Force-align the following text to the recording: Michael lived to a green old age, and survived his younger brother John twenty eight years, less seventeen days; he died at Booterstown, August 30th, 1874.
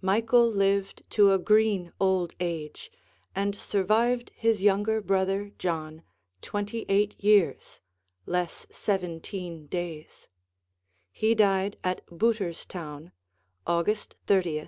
Michael 0.00 0.46
lived 0.48 1.02
to 1.10 1.32
a 1.32 1.40
green 1.40 1.92
old 1.98 2.34
age, 2.38 2.88
and 3.34 3.56
survived 3.56 4.30
his 4.36 4.62
younger 4.62 5.00
brother 5.00 5.50
John 5.58 6.04
twenty 6.40 6.86
eight 6.88 7.16
years, 7.20 7.80
less 8.26 8.68
seventeen 8.70 9.66
days; 9.66 10.28
he 11.10 11.34
died 11.34 11.78
at 11.82 12.06
Booterstown, 12.06 13.10
August 13.66 14.10
30th, 14.28 14.54
1874. 14.54 14.64